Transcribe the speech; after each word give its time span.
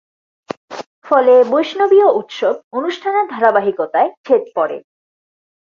ফলে 1.05 1.33
বৈষ্ণবীয় 1.43 2.07
উৎসব 2.11 2.53
অনুষ্ঠানের 2.73 3.25
ধারাবাহিকতায় 3.27 4.09
ছেদ 4.25 4.43
পড়ে। 4.55 4.77